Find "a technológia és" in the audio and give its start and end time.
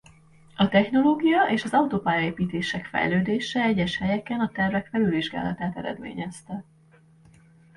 0.55-1.63